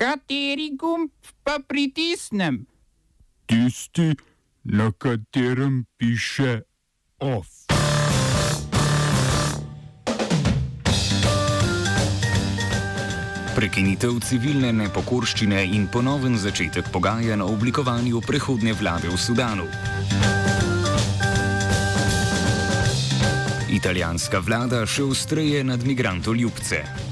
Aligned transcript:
Kateri 0.00 0.70
gumb 0.80 1.10
pa 1.44 1.58
pritisnem? 1.68 2.64
Tisti, 3.46 4.16
na 4.64 4.92
katerem 4.96 5.84
piše 5.96 6.62
OF. 7.18 7.68
Prekinitev 13.52 14.16
civilne 14.24 14.72
nepokorščine 14.72 15.66
in 15.68 15.84
ponoven 15.92 16.40
začetek 16.40 16.88
pogajanj 16.88 17.44
o 17.44 17.50
oblikovanju 17.52 18.24
prehodne 18.24 18.72
vlade 18.72 19.12
v 19.12 19.20
Sudanu. 19.20 19.68
Italijanska 23.68 24.40
vlada 24.40 24.86
še 24.88 25.04
ustreje 25.12 25.60
nad 25.64 25.84
migrantoljubce. 25.84 27.09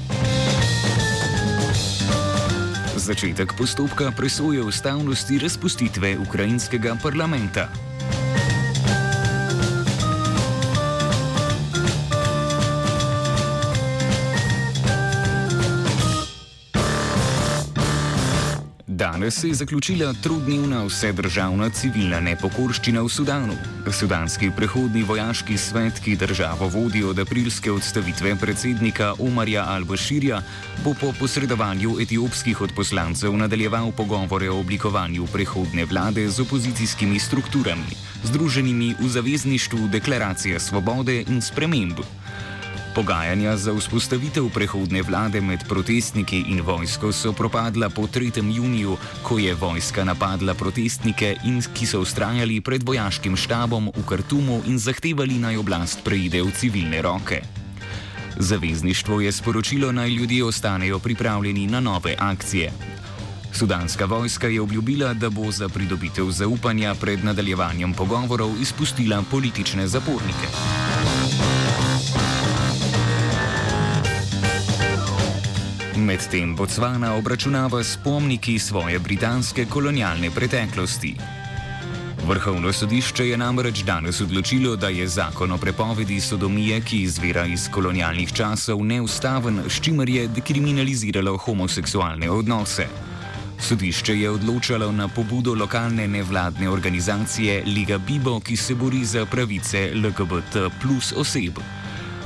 Začetek 3.09 3.57
postopka 3.57 4.11
presoje 4.13 4.61
ustavnosti 4.61 5.41
razpustitve 5.41 6.21
ukrajinskega 6.21 6.93
parlamenta. 7.01 7.88
Danes 19.09 19.39
se 19.39 19.47
je 19.47 19.53
zaključila 19.53 20.13
trudnevna 20.13 20.83
vsedržavna 20.85 21.69
civilna 21.69 22.19
nepokorščina 22.19 23.01
v 23.01 23.09
Sudanu. 23.09 23.55
Sudanski 23.89 24.51
prehodni 24.53 25.01
vojaški 25.03 25.57
svet, 25.57 25.97
ki 26.03 26.13
državo 26.15 26.67
vodi 26.69 27.01
od 27.03 27.19
aprilske 27.19 27.71
odstavitve 27.71 28.35
predsednika 28.35 29.15
Omarja 29.19 29.65
Al-Bashirja, 29.65 30.43
bo 30.85 30.93
po 30.93 31.09
posredovanju 31.19 31.97
etiopskih 32.05 32.61
odposlancev 32.61 33.33
nadaljeval 33.33 33.89
pogovore 33.97 34.51
o 34.51 34.59
oblikovanju 34.59 35.25
prehodne 35.33 35.89
vlade 35.89 36.29
z 36.29 36.45
opozicijskimi 36.45 37.19
strukturami, 37.19 37.97
združenimi 38.29 38.93
v 38.99 39.09
zavezništvu 39.09 39.87
Deklaracije 39.87 40.59
svobode 40.59 41.23
in 41.25 41.41
sprememb. 41.41 42.05
Pogajanja 42.95 43.57
za 43.57 43.73
vzpostavitev 43.73 44.49
prehodne 44.49 45.01
vlade 45.05 45.41
med 45.41 45.61
protestniki 45.69 46.49
in 46.49 46.61
vojsko 46.61 47.11
so 47.13 47.33
propadla 47.33 47.89
po 47.89 48.07
3. 48.07 48.41
juniju, 48.55 48.97
ko 49.23 49.37
je 49.37 49.53
vojska 49.53 50.03
napadla 50.03 50.53
protestnike, 50.53 51.35
in, 51.45 51.61
ki 51.61 51.85
so 51.85 52.01
ustrajali 52.01 52.61
pred 52.61 52.83
vojaškim 52.83 53.37
štabom 53.37 53.91
v 53.93 54.05
Kartumu 54.09 54.61
in 54.65 54.79
zahtevali 54.81 55.37
naj 55.37 55.61
oblast 55.61 56.01
preide 56.03 56.41
v 56.41 56.51
civilne 56.51 57.01
roke. 57.01 57.41
Zavezništvo 58.39 59.21
je 59.21 59.31
sporočilo 59.31 59.91
naj 59.91 60.09
ljudje 60.09 60.43
ostanejo 60.43 60.99
pripravljeni 60.99 61.67
na 61.67 61.79
nove 61.79 62.15
akcije. 62.19 62.71
Sudanska 63.53 64.05
vojska 64.05 64.47
je 64.47 64.61
obljubila, 64.61 65.13
da 65.13 65.29
bo 65.29 65.51
za 65.51 65.69
pridobitev 65.69 66.31
zaupanja 66.31 66.95
pred 66.95 67.23
nadaljevanjem 67.23 67.93
pogovorov 67.93 68.61
izpustila 68.61 69.23
politične 69.31 69.87
zapornike. 69.87 70.47
Medtem 76.09 76.55
Botswana 76.55 77.13
obračunava 77.15 77.83
spomniki 77.83 78.59
svoje 78.59 78.99
britanske 78.99 79.65
kolonialne 79.65 80.31
preteklosti. 80.31 81.13
Vrhovno 82.27 82.73
sodišče 82.73 83.27
je 83.27 83.37
namreč 83.37 83.83
danes 83.85 84.21
odločilo, 84.21 84.75
da 84.75 84.89
je 84.89 85.07
zakon 85.07 85.51
o 85.51 85.57
prepovedi 85.57 86.17
sodomije, 86.21 86.81
ki 86.81 87.01
izvira 87.03 87.45
iz 87.45 87.67
kolonialnih 87.71 88.33
časov, 88.33 88.81
neustaven, 88.85 89.61
s 89.69 89.81
čimer 89.81 90.09
je 90.09 90.27
dekriminaliziralo 90.27 91.37
homoseksualne 91.37 92.29
odnose. 92.29 92.87
Sodišče 93.59 94.17
je 94.19 94.31
odločalo 94.31 94.91
na 94.91 95.07
pobudo 95.07 95.53
lokalne 95.53 96.07
nevladne 96.07 96.69
organizacije 96.69 97.63
Liga 97.65 97.97
Bibo, 97.97 98.39
ki 98.39 98.57
se 98.57 98.75
bori 98.75 99.05
za 99.05 99.25
pravice 99.25 99.91
LGBT 99.93 100.73
plus 100.81 101.13
oseb. 101.17 101.61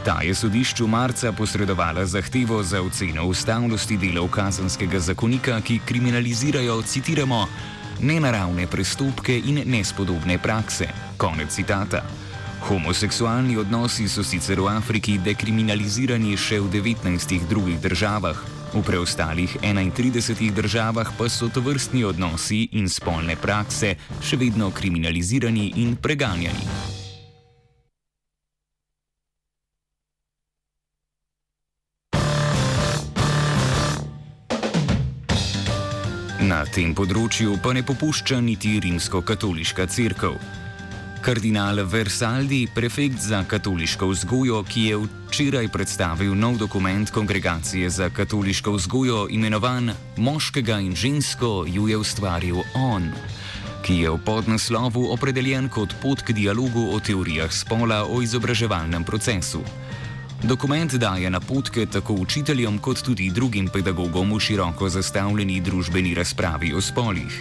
Ta 0.03 0.19
je 0.21 0.35
sodišču 0.35 0.87
marca 0.87 1.31
posredovala 1.31 2.05
zahtevo 2.05 2.63
za 2.63 2.81
oceno 2.81 3.23
ustavnosti 3.25 3.97
delov 3.97 4.27
kazanskega 4.27 4.99
zakonika, 4.99 5.61
ki 5.61 5.79
kriminalizirajo, 5.85 6.81
citiramo, 6.81 7.47
nenaravne 8.01 8.67
prestopke 8.67 9.37
in 9.45 9.61
nespodobne 9.65 10.37
prakse. 10.37 10.87
Konec 11.17 11.55
citata. 11.55 12.01
Homoseksualni 12.67 13.57
odnosi 13.57 14.09
so 14.09 14.23
sicer 14.23 14.59
v 14.59 14.67
Afriki 14.75 15.15
dekriminalizirani 15.23 16.35
še 16.35 16.59
v 16.59 16.67
19 16.83 17.47
drugih 17.47 17.79
državah, 17.79 18.41
v 18.73 18.81
preostalih 18.83 19.55
31 19.61 20.51
državah 20.51 21.13
pa 21.17 21.29
so 21.29 21.47
to 21.47 21.63
vrstni 21.63 22.03
odnosi 22.03 22.67
in 22.75 22.91
spolne 22.91 23.39
prakse 23.39 23.95
še 24.19 24.35
vedno 24.35 24.71
kriminalizirani 24.71 25.71
in 25.79 25.95
preganjani. 25.95 26.92
Tem 36.73 36.93
področju 36.97 37.59
pa 37.61 37.69
ne 37.77 37.83
popušča 37.85 38.39
niti 38.41 38.79
rimsko-katoliška 38.81 39.85
crkva. 39.93 40.31
Kardinal 41.23 41.83
Versaldi, 41.85 42.65
prefekt 42.73 43.21
za 43.21 43.43
katoliško 43.47 44.09
vzgojo, 44.09 44.63
ki 44.67 44.81
je 44.89 44.97
včeraj 45.03 45.69
predstavil 45.71 46.33
nov 46.35 46.57
dokument 46.57 47.07
Kongregacije 47.13 47.89
za 47.93 48.09
katoliško 48.09 48.73
vzgojo, 48.75 49.27
imenovan 49.29 49.93
Moškega 50.17 50.81
in 50.83 50.97
žensko, 50.97 51.63
ju 51.69 51.87
je 51.87 51.97
ustvaril 52.01 52.59
on, 52.73 53.05
ki 53.85 54.01
je 54.01 54.11
v 54.11 54.19
podnaslovu 54.25 55.05
opredeljen 55.13 55.69
kot 55.69 55.93
pot 56.01 56.25
k 56.25 56.33
dialogu 56.33 56.89
o 56.89 56.99
teorijah 56.99 57.53
spola 57.53 58.03
o 58.09 58.19
izobraževalnem 58.25 59.05
procesu. 59.05 59.61
Dokument 60.43 60.93
daje 60.93 61.29
napotke 61.29 61.85
tako 61.85 62.13
učiteljem, 62.13 62.77
kot 62.77 63.01
tudi 63.01 63.29
drugim 63.29 63.67
pedagogom 63.67 64.33
v 64.35 64.39
široko 64.39 64.89
zastavljeni 64.89 65.61
družbeni 65.61 66.13
razpravi 66.13 66.73
o 66.73 66.81
spolih. 66.81 67.37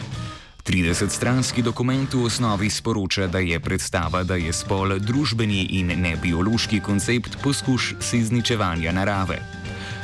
30-stranski 0.64 1.62
dokument 1.62 2.14
v 2.14 2.24
osnovi 2.24 2.70
sporoča, 2.70 3.26
da 3.26 3.38
je 3.38 3.60
predstava, 3.60 4.22
da 4.22 4.36
je 4.38 4.52
spol 4.52 4.98
družbeni 4.98 5.64
in 5.80 5.90
ne 5.98 6.16
biološki 6.22 6.80
koncept 6.80 7.38
poskuš 7.42 7.94
sizničevanja 8.00 8.92
narave. 8.92 9.40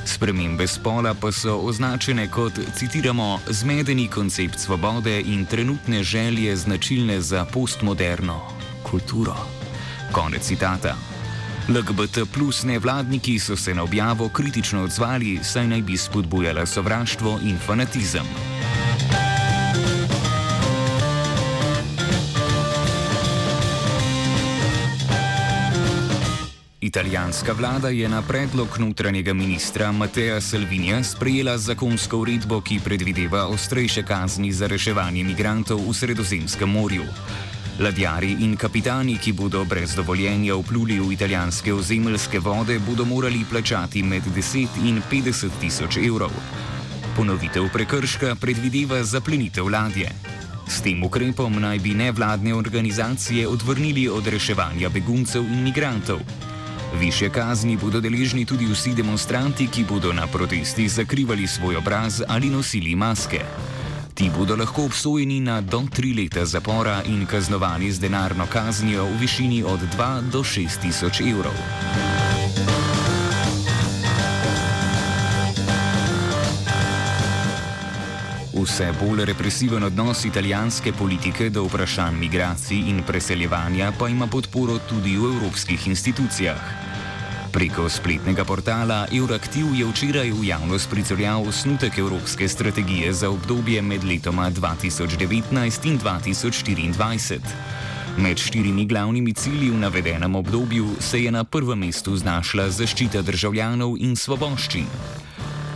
Spremembe 0.04 0.66
spola 0.66 1.14
pa 1.14 1.30
so 1.32 1.54
označene 1.68 2.26
kot, 2.30 2.58
citiramo, 2.74 3.38
zmedeni 3.46 4.08
koncept 4.08 4.58
svobode 4.58 5.20
in 5.20 5.46
trenutne 5.46 6.02
želje 6.02 6.56
značilne 6.56 7.20
za 7.20 7.44
postmoderno 7.44 8.40
kulturo. 8.82 9.36
Konec 10.12 10.42
citata. 10.42 11.07
LGBT 11.68 12.24
plus 12.32 12.62
nevladniki 12.64 13.38
so 13.38 13.56
se 13.56 13.74
na 13.74 13.82
objavo 13.82 14.28
kritično 14.28 14.82
odzvali, 14.82 15.38
saj 15.42 15.66
naj 15.66 15.82
bi 15.82 15.96
spodbujala 15.96 16.66
sovraštvo 16.66 17.38
in 17.44 17.58
fanatizem. 17.66 18.24
Italijanska 26.80 27.52
vlada 27.52 27.88
je 27.88 28.08
na 28.08 28.22
predlog 28.22 28.68
notranjega 28.78 29.34
ministra 29.34 29.92
Mateja 29.92 30.40
Salvinija 30.40 31.02
sprejela 31.04 31.58
zakonsko 31.58 32.18
uredbo, 32.18 32.60
ki 32.60 32.80
predvideva 32.84 33.46
ostrejše 33.46 34.02
kazni 34.02 34.52
za 34.52 34.66
reševanje 34.66 35.24
migrantov 35.24 35.84
v 35.88 35.94
Sredozemskem 35.94 36.70
morju. 36.70 37.04
Ladjari 37.78 38.42
in 38.42 38.56
kapitani, 38.56 39.20
ki 39.22 39.32
bodo 39.38 39.60
brez 39.64 39.92
dovoljenja 39.94 40.56
vpluli 40.58 40.96
v 40.98 41.12
italijanske 41.14 41.70
ozemeljske 41.74 42.40
vode, 42.42 42.78
bodo 42.82 43.04
morali 43.04 43.44
plačati 43.50 44.02
med 44.02 44.22
10 44.34 44.80
in 44.82 44.98
50 45.10 45.60
tisoč 45.60 45.96
evrov. 46.02 46.34
Ponovitev 47.16 47.68
prekrška 47.72 48.34
predvideva 48.34 49.04
zaplenitev 49.04 49.70
ladje. 49.70 50.10
S 50.66 50.82
tem 50.82 51.04
ukrepom 51.04 51.60
naj 51.60 51.78
bi 51.78 51.94
nevladne 51.94 52.54
organizacije 52.54 53.46
odvrnili 53.48 54.08
od 54.08 54.26
reševanja 54.26 54.88
beguncev 54.88 55.46
in 55.46 55.62
migrantov. 55.62 56.18
Više 56.98 57.30
kazni 57.30 57.76
bodo 57.76 58.00
deležni 58.00 58.44
tudi 58.44 58.66
vsi 58.66 58.94
demonstranti, 58.94 59.68
ki 59.70 59.84
bodo 59.88 60.12
na 60.12 60.26
protestih 60.26 60.90
zakrivali 60.90 61.46
svoj 61.46 61.76
obraz 61.76 62.22
ali 62.28 62.50
nosili 62.50 62.94
maske. 62.94 63.44
Ti 64.18 64.30
bodo 64.34 64.56
lahko 64.56 64.84
obsojeni 64.90 65.38
na 65.40 65.60
do 65.60 65.84
tri 65.94 66.10
leta 66.10 66.42
zapora 66.44 67.02
in 67.06 67.22
kaznovani 67.26 67.92
z 67.92 68.00
denarno 68.02 68.46
kaznijo 68.50 69.04
v 69.04 69.14
višini 69.20 69.62
od 69.62 69.78
2 69.94 70.30
do 70.34 70.42
6 70.42 70.82
tisoč 70.82 71.20
evrov. 71.20 71.54
Vse 78.58 78.90
bolj 78.98 79.24
represiven 79.24 79.86
odnos 79.86 80.24
italijanske 80.24 80.92
politike 80.92 81.50
do 81.50 81.62
vprašanj 81.70 82.18
migracij 82.18 82.90
in 82.90 83.02
preseljevanja 83.06 83.92
pa 83.98 84.08
ima 84.08 84.26
podporo 84.26 84.78
tudi 84.78 85.14
v 85.14 85.30
evropskih 85.30 85.86
institucijah. 85.86 86.87
Preko 87.58 87.88
spletnega 87.90 88.46
portala 88.46 89.10
Euraktiv 89.10 89.74
je 89.74 89.82
včeraj 89.82 90.30
v 90.30 90.46
javnost 90.46 90.86
pricrljal 90.90 91.42
osnutek 91.42 91.98
Evropske 91.98 92.48
strategije 92.48 93.10
za 93.12 93.30
obdobje 93.30 93.82
med 93.82 94.04
letoma 94.04 94.46
2019 94.50 95.90
in 95.90 95.98
2024. 95.98 97.38
Med 98.18 98.38
štirimi 98.38 98.86
glavnimi 98.86 99.34
cilji 99.34 99.70
v 99.70 99.80
navedenem 99.82 100.36
obdobju 100.36 100.86
se 101.00 101.24
je 101.24 101.34
na 101.34 101.42
prvem 101.44 101.78
mestu 101.78 102.16
znašla 102.16 102.70
zaščita 102.70 103.22
državljanov 103.26 103.98
in 103.98 104.14
svoboščin. 104.16 104.86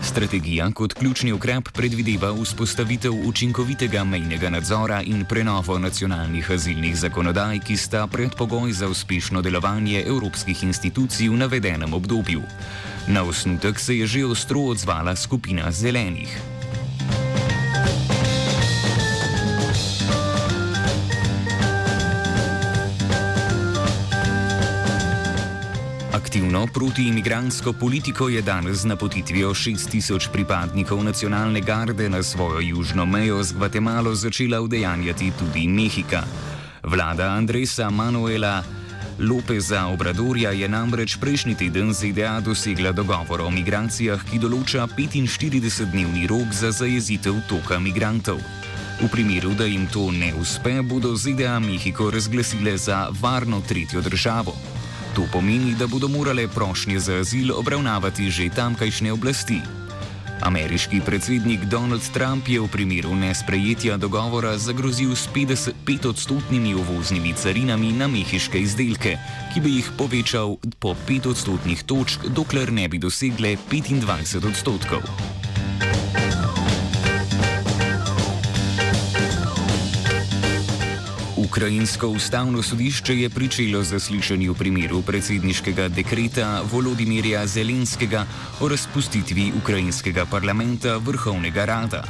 Strategija 0.02 0.70
kot 0.74 0.94
ključni 0.94 1.32
ukrep 1.32 1.68
predvideva 1.72 2.32
vzpostavitev 2.42 3.12
učinkovitega 3.28 4.04
mejnega 4.04 4.50
nadzora 4.50 5.02
in 5.02 5.24
prenovo 5.24 5.78
nacionalnih 5.78 6.50
azilnih 6.50 6.96
zakonodaj, 6.96 7.60
ki 7.66 7.76
sta 7.76 8.06
predpogoj 8.06 8.72
za 8.72 8.88
uspešno 8.88 9.42
delovanje 9.42 10.02
evropskih 10.06 10.64
institucij 10.64 11.28
v 11.28 11.36
navedenem 11.36 11.94
obdobju. 11.94 12.42
Na 13.06 13.22
osnutek 13.22 13.80
se 13.80 13.98
je 13.98 14.06
že 14.06 14.24
ostro 14.26 14.60
odzvala 14.60 15.16
skupina 15.16 15.70
zelenih. 15.70 16.51
Aktivno 26.52 26.72
protiimigransko 26.72 27.72
politiko 27.72 28.28
je 28.28 28.42
danes 28.42 28.76
z 28.76 28.84
napotitvijo 28.84 29.54
6000 29.54 30.28
pripadnikov 30.32 31.04
nacionalne 31.04 31.60
garde 31.60 32.08
na 32.08 32.22
svojo 32.22 32.60
južno 32.60 33.06
mejo 33.06 33.42
z 33.42 33.52
Gvatemalo 33.52 34.14
začela 34.14 34.60
udejanjati 34.60 35.32
tudi 35.38 35.68
Mehika. 35.68 36.22
Vlada 36.82 37.24
Andresa 37.24 37.90
Manuela 37.90 38.62
Lopeza 39.18 39.86
Obradorja 39.86 40.50
je 40.50 40.68
namreč 40.68 41.16
prejšnji 41.16 41.54
teden 41.54 41.92
z 41.92 42.12
ZDA 42.12 42.40
dosegla 42.40 42.92
dogovor 42.92 43.40
o 43.40 43.50
migracijah, 43.50 44.20
ki 44.20 44.38
določa 44.38 44.84
45-dnevni 44.92 46.28
rok 46.28 46.52
za 46.52 46.68
zajezitev 46.68 47.48
toka 47.48 47.80
migrantov. 47.80 48.44
V 49.00 49.08
primeru, 49.08 49.56
da 49.56 49.64
jim 49.64 49.88
to 49.88 50.10
ne 50.12 50.34
uspe, 50.36 50.82
bodo 50.82 51.16
ZDA 51.16 51.56
Mehiko 51.64 52.10
razglasile 52.10 52.76
za 52.76 53.08
varno 53.20 53.64
tretjo 53.64 54.04
državo. 54.04 54.81
To 55.14 55.26
pomeni, 55.32 55.74
da 55.74 55.86
bodo 55.86 56.08
morale 56.08 56.48
prošnje 56.48 56.98
za 56.98 57.14
azil 57.20 57.52
obravnavati 57.52 58.30
že 58.30 58.48
tamkajšnje 58.48 59.12
oblasti. 59.12 59.60
Ameriški 60.42 61.00
predsednik 61.06 61.64
Donald 61.70 62.02
Trump 62.12 62.48
je 62.48 62.60
v 62.60 62.68
primeru 62.68 63.14
nesprejetja 63.14 63.96
dogovora 63.96 64.58
zagrozil 64.58 65.14
s 65.14 65.28
55-odstotnimi 65.34 66.74
uvoznimi 66.74 67.34
carinami 67.34 67.92
na 67.92 68.08
mehiške 68.08 68.58
izdelke, 68.58 69.18
ki 69.54 69.60
bi 69.60 69.76
jih 69.78 69.92
povečal 69.98 70.56
po 70.80 70.96
5 71.06 71.30
odstotnih 71.30 71.84
točk, 71.86 72.26
dokler 72.26 72.72
ne 72.72 72.88
bi 72.88 72.98
dosegle 72.98 73.56
25 73.70 74.48
odstotkov. 74.48 75.41
Ukrajinsko 81.52 82.08
ustavno 82.08 82.62
sodišče 82.62 83.14
je 83.20 83.28
pričelo 83.30 83.82
zaslišanje 83.84 84.46
v 84.50 84.54
primeru 84.54 85.02
predsedniškega 85.02 85.88
dekreta 85.88 86.62
Volodimirja 86.70 87.42
Zelenskega 87.46 88.24
o 88.60 88.68
razpustitvi 88.68 89.52
ukrajinskega 89.60 90.24
parlamenta 90.30 90.96
Vrhovnega 90.96 91.64
rada. 91.64 92.02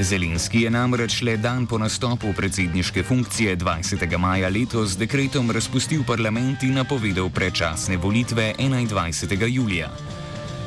Zelenski 0.00 0.66
je 0.66 0.70
namreč 0.70 1.22
le 1.22 1.36
dan 1.36 1.66
po 1.66 1.78
nastopu 1.78 2.34
predsedniške 2.36 3.02
funkcije 3.02 3.56
20. 3.56 4.18
maja 4.18 4.48
letos 4.48 4.98
dekretom 4.98 5.50
razpustil 5.50 6.04
parlament 6.04 6.62
in 6.62 6.76
napovedal 6.76 7.30
predčasne 7.30 7.96
volitve 7.96 8.52
21. 8.58 9.48
julija. 9.48 9.88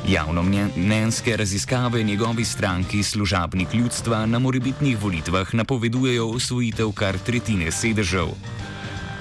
Javno 0.08 0.42
mnenjske 0.76 1.36
raziskave 1.36 2.02
njegovi 2.02 2.44
stranki 2.44 3.02
služabnik 3.02 3.74
ljudstva 3.74 4.26
na 4.26 4.38
morebitnih 4.38 5.02
volitvah 5.02 5.54
napovedujejo 5.54 6.26
osvojitev 6.28 6.92
kar 6.92 7.18
tretjine 7.18 7.70
sedežev. 7.70 8.26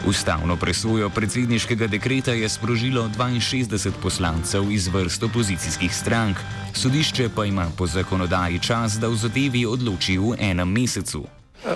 Ustavno 0.08 0.56
presojo 0.56 1.10
predsedniškega 1.10 1.88
dekreta 1.88 2.32
je 2.32 2.50
sprožilo 2.50 3.10
62 3.18 3.92
poslancev 4.02 4.72
iz 4.72 4.88
vrst 4.88 5.24
opozicijskih 5.24 5.96
strank, 5.96 6.38
sodišče 6.74 7.30
pa 7.36 7.46
ima 7.46 7.68
po 7.78 7.88
zakonodaji 7.88 8.60
čas, 8.60 8.94
da 8.94 9.08
v 9.08 9.16
zadevi 9.16 9.66
odloči 9.66 10.18
v 10.18 10.36
enem 10.40 10.72
mesecu. 10.72 11.28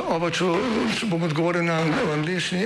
Oba, 0.10 0.31
če, 0.31 0.46
če 1.00 1.06
bom 1.06 1.24
odgovoril 1.24 1.63
na 1.63 1.78
angliški. 2.13 2.66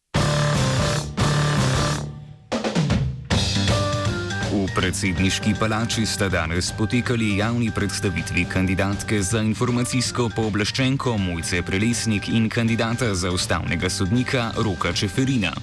Predsedniški 4.81 5.53
palači 5.59 6.05
sta 6.09 6.25
danes 6.29 6.71
potekali 6.73 7.37
javni 7.37 7.69
predstavitvi 7.71 8.45
kandidatke 8.49 9.19
za 9.21 9.41
informacijsko 9.41 10.25
pooblaščenko 10.35 11.17
Mojce 11.17 11.61
Prelesnik 11.61 12.29
in 12.29 12.49
kandidata 12.49 13.11
za 13.15 13.29
ustavnega 13.31 13.89
sodnika 13.89 14.49
Roka 14.57 14.93
Čeferina. 14.93 15.53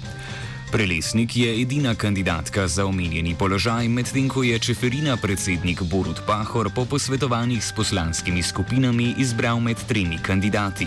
Prelesnik 0.71 1.37
je 1.37 1.63
edina 1.63 1.95
kandidatka 1.95 2.69
za 2.69 2.87
omenjeni 2.87 3.35
položaj, 3.35 3.89
medtem 3.89 4.29
ko 4.29 4.43
je 4.43 4.59
Čeferina 4.59 5.17
predsednik 5.17 5.83
Borut 5.83 6.23
Pahor 6.27 6.71
po 6.75 6.85
posvetovanjih 6.85 7.65
s 7.65 7.73
poslanskimi 7.73 8.43
skupinami 8.43 9.15
izbral 9.19 9.61
med 9.61 9.83
tremi 9.89 10.19
kandidati. 10.23 10.87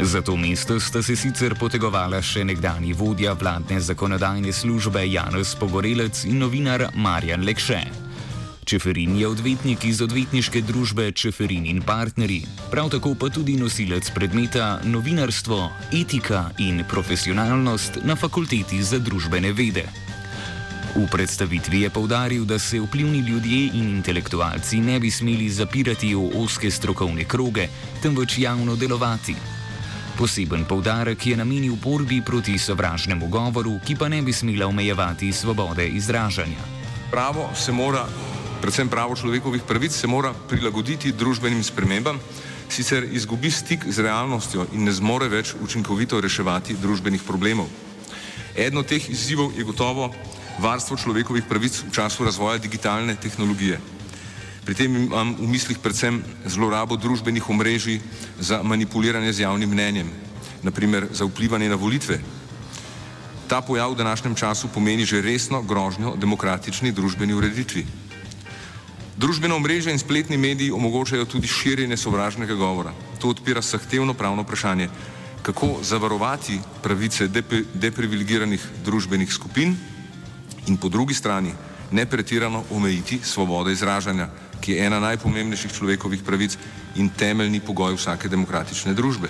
Za 0.00 0.22
to 0.22 0.36
mesto 0.36 0.80
sta 0.80 1.02
se 1.02 1.16
sicer 1.16 1.54
potegovala 1.56 2.20
še 2.20 2.44
nekdani 2.44 2.92
vodja 2.92 3.32
vladne 3.32 3.80
zakonodajne 3.80 4.52
službe 4.52 5.06
Janus 5.08 5.54
Pogorelec 5.56 6.26
in 6.28 6.36
novinar 6.42 6.90
Marjan 6.94 7.44
Lekše. 7.44 7.80
Čeferin 8.66 9.16
je 9.16 9.28
odvetnik 9.28 9.84
iz 9.88 10.02
odvetniške 10.04 10.60
družbe 10.68 11.12
Čeferin 11.16 11.64
in 11.70 11.80
partnerji, 11.80 12.44
prav 12.68 12.90
tako 12.92 13.14
pa 13.14 13.30
tudi 13.32 13.56
nosilec 13.56 14.10
predmeta 14.12 14.82
novinarstvo, 14.84 15.70
etika 15.94 16.50
in 16.58 16.84
profesionalnost 16.90 18.02
na 18.04 18.18
fakulteti 18.20 18.82
za 18.82 18.98
družbene 18.98 19.54
vede. 19.56 19.86
V 20.96 21.08
predstavitvi 21.08 21.86
je 21.86 21.90
povdaril, 21.90 22.44
da 22.44 22.58
se 22.58 22.80
vplivni 22.80 23.24
ljudje 23.24 23.70
in 23.80 23.96
intelektualci 23.96 24.80
ne 24.80 25.00
bi 25.00 25.10
smeli 25.10 25.48
zapirati 25.48 26.14
v 26.14 26.40
oske 26.40 26.70
strokovne 26.70 27.24
kroge, 27.24 27.68
temveč 28.02 28.38
javno 28.38 28.76
delovati. 28.76 29.55
Poseben 30.16 30.64
poudarek 30.64 31.26
je 31.26 31.36
namenil 31.36 31.76
borbi 31.76 32.22
proti 32.24 32.56
sovražnemu 32.58 33.28
govoru, 33.28 33.74
ki 33.84 33.96
pa 34.00 34.08
ne 34.08 34.22
bi 34.22 34.32
smela 34.32 34.66
omejevati 34.66 35.32
svobode 35.32 35.84
izražanja. 35.88 36.64
Pravo 37.10 37.50
se 37.54 37.72
mora, 37.72 38.06
predvsem 38.62 38.88
pravo 38.88 39.16
človekovih 39.16 39.62
pravic, 39.68 39.92
se 39.92 40.06
mora 40.06 40.32
prilagoditi 40.48 41.12
družbenim 41.12 41.60
spremembam, 41.64 42.20
sicer 42.68 43.04
izgubi 43.12 43.50
stik 43.50 43.84
z 43.88 44.06
realnostjo 44.08 44.64
in 44.72 44.88
ne 44.88 44.92
zmore 44.92 45.28
več 45.28 45.52
učinkovito 45.60 46.20
reševati 46.20 46.78
družbenih 46.80 47.20
problemov. 47.22 47.68
Eden 48.56 48.80
od 48.80 48.88
teh 48.88 49.10
izzivov 49.10 49.52
je 49.52 49.68
gotovo 49.68 50.14
varstvo 50.58 50.96
človekovih 50.96 51.44
pravic 51.44 51.82
v 51.82 51.92
času 51.92 52.24
razvoja 52.24 52.56
digitalne 52.58 53.16
tehnologije. 53.20 53.95
Pri 54.66 54.74
tem 54.74 54.90
imam 54.90 55.30
v 55.38 55.46
mislih 55.46 55.78
predvsem 55.78 56.18
zlorabo 56.42 56.98
družbenih 56.98 57.46
omrežij 57.46 58.02
za 58.42 58.66
manipuliranje 58.66 59.30
z 59.38 59.46
javnim 59.46 59.70
mnenjem, 59.70 60.10
naprimer 60.66 61.06
za 61.14 61.22
vplivanje 61.22 61.70
na 61.70 61.78
volitve. 61.78 62.18
Ta 63.46 63.62
pojav 63.62 63.94
v 63.94 64.02
današnjem 64.02 64.34
času 64.34 64.66
pomeni 64.74 65.06
že 65.06 65.22
resno 65.22 65.62
grožnjo 65.62 66.18
demokratični 66.18 66.90
družbeni 66.90 67.30
ureditvi. 67.30 67.86
Družbeno 69.14 69.54
omrežje 69.54 69.94
in 69.94 70.02
spletni 70.02 70.34
mediji 70.34 70.74
omogočajo 70.74 71.30
tudi 71.30 71.46
širjenje 71.46 71.96
sovražnega 71.96 72.58
govora. 72.58 72.90
To 73.22 73.30
odpira 73.30 73.62
zahtevno 73.62 74.18
pravno 74.18 74.42
vprašanje, 74.42 74.90
kako 75.46 75.78
zavarovati 75.86 76.58
pravice 76.82 77.30
deprivilegiranih 77.74 78.66
družbenih 78.82 79.30
skupin 79.30 79.78
in 80.66 80.76
po 80.76 80.90
drugi 80.90 81.14
strani 81.14 81.54
ne 81.90 82.06
pretirano 82.06 82.64
omejiti 82.70 83.20
svobode 83.22 83.72
izražanja 83.72 84.28
ki 84.60 84.72
je 84.72 84.86
ena 84.86 85.00
najpomembnejših 85.00 85.72
človekovih 85.72 86.22
pravic 86.26 86.58
in 86.96 87.06
temeljni 87.12 87.60
pogoj 87.60 87.94
vsake 87.96 88.28
demokratične 88.28 88.94
družbe. 88.94 89.28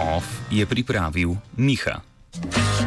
OF 0.00 0.26
je 0.50 0.66
pripravil 0.66 1.36
Miha. 1.56 2.09